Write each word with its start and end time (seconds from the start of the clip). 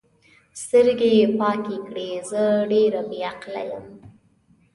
سترګې 0.63 1.09
یې 1.17 1.25
پاکې 1.39 1.77
کړې: 1.87 2.09
زه 2.29 2.43
ډېره 2.71 3.01
بې 3.09 3.19
عقله 3.31 3.61
یم. 3.69 3.85